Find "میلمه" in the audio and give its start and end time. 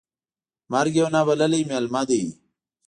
1.69-2.01